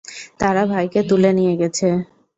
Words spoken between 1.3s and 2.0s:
নিয়ে গেছে।